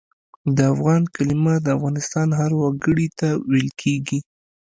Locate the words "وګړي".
2.61-3.07